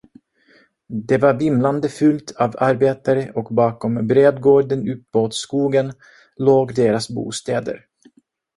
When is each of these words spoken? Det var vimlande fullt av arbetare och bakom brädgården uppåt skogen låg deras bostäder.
Det 1.07 1.17
var 1.17 1.33
vimlande 1.33 1.89
fullt 1.89 2.31
av 2.31 2.55
arbetare 2.57 3.31
och 3.31 3.43
bakom 3.53 4.07
brädgården 4.07 4.89
uppåt 4.89 5.33
skogen 5.33 5.93
låg 6.35 6.75
deras 6.75 7.09
bostäder. 7.09 7.85